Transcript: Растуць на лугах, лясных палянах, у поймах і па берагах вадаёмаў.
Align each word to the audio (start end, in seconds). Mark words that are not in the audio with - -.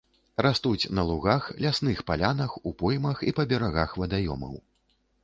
Растуць 0.43 0.89
на 0.99 1.03
лугах, 1.09 1.49
лясных 1.65 2.01
палянах, 2.07 2.55
у 2.71 2.71
поймах 2.79 3.21
і 3.33 3.35
па 3.41 3.47
берагах 3.53 3.95
вадаёмаў. 4.05 4.57